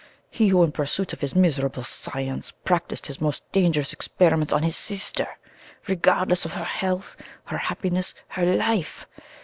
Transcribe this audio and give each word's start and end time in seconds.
he 0.31 0.47
who 0.47 0.63
in 0.63 0.71
pursuit 0.71 1.13
of 1.13 1.21
his 1.21 1.35
miserable 1.35 1.83
science, 1.83 2.49
practised 2.65 3.05
his 3.05 3.21
most 3.21 3.43
dangerous 3.51 3.93
experiments 3.93 4.51
on 4.51 4.63
his 4.63 4.75
sister, 4.75 5.27
regardless 5.87 6.43
of 6.43 6.53
her 6.53 6.63
health, 6.63 7.15
her 7.45 7.57
happiness, 7.59 8.15
her 8.29 8.43
life! 8.55 9.05